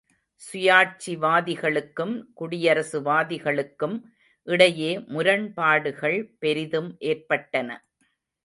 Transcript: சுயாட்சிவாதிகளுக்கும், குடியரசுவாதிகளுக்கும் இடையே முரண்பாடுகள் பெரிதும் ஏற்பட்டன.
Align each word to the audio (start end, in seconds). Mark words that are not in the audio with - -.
சுயாட்சிவாதிகளுக்கும், 0.41 2.15
குடியரசுவாதிகளுக்கும் 2.39 3.95
இடையே 4.47 4.99
முரண்பாடுகள் 5.07 6.19
பெரிதும் 6.39 6.95
ஏற்பட்டன. 6.99 7.69